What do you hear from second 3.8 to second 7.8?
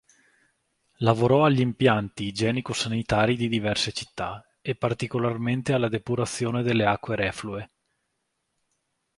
città e particolarmente alla depurazione delle acque reflue.